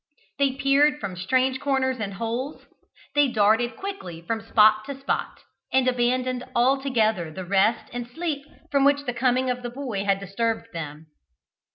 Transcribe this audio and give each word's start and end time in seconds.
They 0.39 0.53
peered 0.53 0.99
from 0.99 1.15
strange 1.15 1.59
corners 1.59 1.99
and 1.99 2.15
holes, 2.15 2.65
they 3.13 3.27
darted 3.27 3.75
quickly 3.75 4.19
from 4.19 4.41
spot 4.41 4.83
to 4.85 4.99
spot, 4.99 5.41
and 5.71 5.87
abandoned 5.87 6.43
altogether 6.55 7.29
the 7.31 7.45
rest 7.45 7.87
and 7.93 8.07
sleep 8.07 8.43
from 8.71 8.83
which 8.83 9.05
the 9.05 9.13
coming 9.13 9.51
of 9.51 9.61
the 9.61 9.69
boy 9.69 10.03
had 10.03 10.19
disturbed 10.19 10.69
them. 10.73 11.05